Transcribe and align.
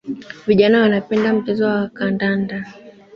Vijana 0.47 0.81
wanapenda 0.81 1.33
mchezo 1.33 1.65
wa 1.65 1.89
kandanda 1.89 2.65